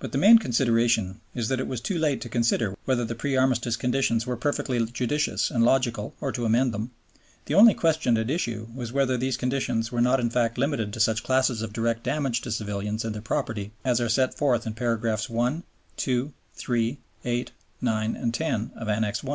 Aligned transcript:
But 0.00 0.10
the 0.10 0.18
main 0.18 0.38
consideration 0.38 1.20
is 1.32 1.46
that 1.46 1.60
it 1.60 1.68
was 1.68 1.80
too 1.80 1.96
late 1.96 2.20
to 2.22 2.28
consider 2.28 2.76
whether 2.86 3.04
the 3.04 3.14
pre 3.14 3.36
Armistice 3.36 3.76
conditions 3.76 4.26
were 4.26 4.36
perfectly 4.36 4.84
judicious 4.86 5.48
and 5.48 5.62
logical 5.64 6.12
or 6.20 6.32
to 6.32 6.44
amend 6.44 6.74
them; 6.74 6.90
the 7.46 7.54
only 7.54 7.72
question 7.72 8.16
at 8.18 8.28
issue 8.30 8.66
was 8.74 8.92
whether 8.92 9.16
these 9.16 9.36
conditions 9.36 9.92
were 9.92 10.00
not 10.00 10.18
in 10.18 10.28
fact 10.28 10.58
limited 10.58 10.92
to 10.94 10.98
such 10.98 11.22
classes 11.22 11.62
of 11.62 11.72
direct 11.72 12.02
damage 12.02 12.40
to 12.40 12.50
civilians 12.50 13.04
and 13.04 13.14
their 13.14 13.22
property 13.22 13.70
as 13.84 14.00
are 14.00 14.08
set 14.08 14.34
forth 14.34 14.66
in 14.66 14.74
Paragraphs 14.74 15.30
1, 15.30 15.62
2, 15.98 16.32
3, 16.56 16.98
8, 17.24 17.52
9, 17.80 18.16
and 18.16 18.34
10 18.34 18.72
of 18.74 18.88
Annex 18.88 19.24
I. 19.24 19.28